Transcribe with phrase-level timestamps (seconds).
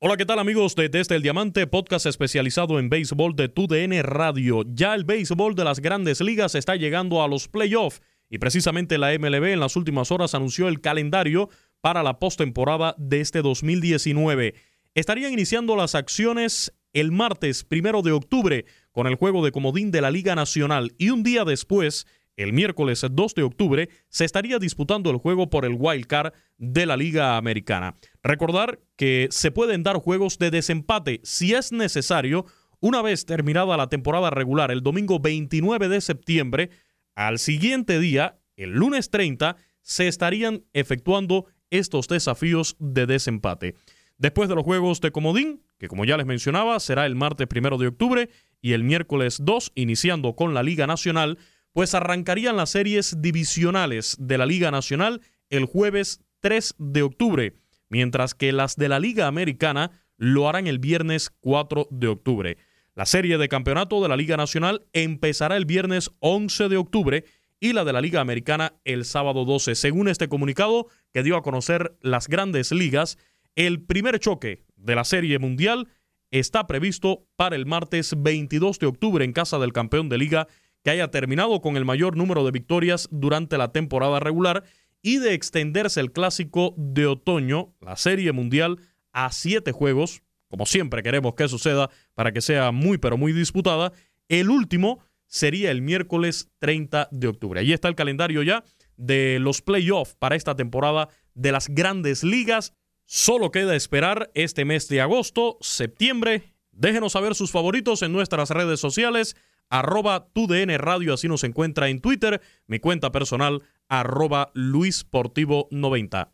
[0.00, 4.64] Hola, ¿qué tal amigos de Desde el Diamante, podcast especializado en béisbol de TUDN Radio?
[4.66, 9.16] Ya el béisbol de las grandes ligas está llegando a los playoffs y precisamente la
[9.16, 11.50] MLB en las últimas horas anunció el calendario
[11.80, 14.54] para la postemporada de este 2019.
[14.96, 20.00] Estarían iniciando las acciones el martes primero de octubre con el juego de comodín de
[20.00, 25.10] la Liga Nacional y un día después el miércoles 2 de octubre se estaría disputando
[25.10, 27.96] el juego por el wild card de la Liga Americana.
[28.22, 32.46] Recordar que se pueden dar juegos de desempate si es necesario
[32.80, 36.70] una vez terminada la temporada regular el domingo 29 de septiembre.
[37.14, 43.76] Al siguiente día, el lunes 30, se estarían efectuando estos desafíos de desempate.
[44.18, 47.78] Después de los juegos de comodín, que como ya les mencionaba, será el martes 1
[47.78, 51.38] de octubre y el miércoles 2, iniciando con la Liga Nacional,
[51.72, 57.54] pues arrancarían las series divisionales de la Liga Nacional el jueves 3 de octubre,
[57.88, 62.56] mientras que las de la Liga Americana lo harán el viernes 4 de octubre.
[62.94, 67.24] La serie de campeonato de la Liga Nacional empezará el viernes 11 de octubre
[67.58, 69.74] y la de la Liga Americana el sábado 12.
[69.74, 73.18] Según este comunicado que dio a conocer las grandes ligas,
[73.54, 75.88] el primer choque de la Serie Mundial
[76.30, 80.48] está previsto para el martes 22 de octubre en casa del campeón de liga
[80.82, 84.64] que haya terminado con el mayor número de victorias durante la temporada regular
[85.02, 88.78] y de extenderse el clásico de otoño, la Serie Mundial,
[89.12, 93.92] a siete juegos, como siempre queremos que suceda para que sea muy pero muy disputada.
[94.28, 97.60] El último sería el miércoles 30 de octubre.
[97.60, 98.64] Ahí está el calendario ya
[98.96, 102.74] de los playoffs para esta temporada de las grandes ligas.
[103.06, 106.54] Solo queda esperar este mes de agosto, septiembre.
[106.70, 109.36] Déjenos saber sus favoritos en nuestras redes sociales
[109.72, 116.28] arroba TUDN Radio, así nos encuentra en Twitter, mi cuenta personal, arroba luisportivo90.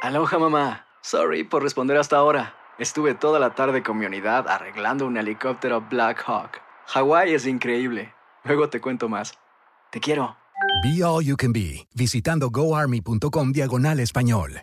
[0.00, 2.54] Aloha mamá, sorry por responder hasta ahora.
[2.78, 6.60] Estuve toda la tarde con mi unidad arreglando un helicóptero Black Hawk.
[6.86, 8.14] Hawái es increíble.
[8.44, 9.34] Luego te cuento más.
[9.90, 10.36] Te quiero.
[10.82, 14.62] Be All You Can Be, visitando goarmy.com diagonal español.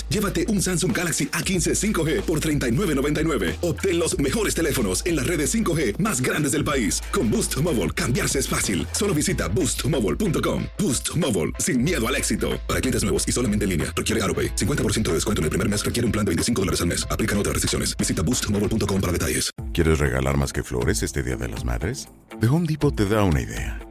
[0.11, 3.57] llévate un Samsung Galaxy A15 5G por $39.99.
[3.61, 7.01] Obtén los mejores teléfonos en las redes 5G más grandes del país.
[7.11, 8.87] Con Boost Mobile, cambiarse es fácil.
[8.93, 10.63] Solo visita boostmobile.com.
[10.79, 12.51] Boost Mobile, sin miedo al éxito.
[12.67, 14.55] Para clientes nuevos y solamente en línea, requiere AroPay.
[14.55, 17.05] 50% de descuento en el primer mes requiere un plan de 25 dólares al mes.
[17.11, 17.97] Aplican otras restricciones.
[17.97, 19.51] Visita boostmobile.com para detalles.
[19.73, 22.07] ¿Quieres regalar más que flores este Día de las Madres?
[22.39, 23.90] The Home Depot te da una idea.